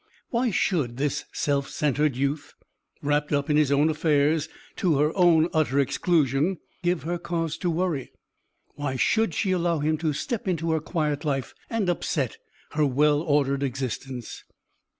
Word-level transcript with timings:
Why 0.31 0.49
should 0.49 0.97
this 0.97 1.25
self 1.31 1.69
centred 1.69 2.15
youth, 2.15 2.55
wrapped 3.03 3.31
up 3.31 3.51
in 3.51 3.55
his 3.57 3.71
own 3.71 3.87
affairs 3.87 4.49
to 4.77 4.97
her 4.97 5.15
own 5.15 5.47
utter 5.53 5.79
exclusion, 5.79 6.57
give 6.81 7.03
her 7.03 7.19
cause 7.19 7.55
to 7.59 7.69
worry? 7.69 8.11
Why 8.73 8.95
should 8.95 9.35
she 9.35 9.51
allow 9.51 9.77
him 9.77 9.99
to 9.99 10.11
step 10.11 10.47
into 10.47 10.71
her 10.71 10.79
quiet 10.79 11.23
life 11.23 11.53
and 11.69 11.87
upset 11.87 12.39
her 12.71 12.83
well 12.83 13.21
ordered 13.21 13.61
existence? 13.61 14.43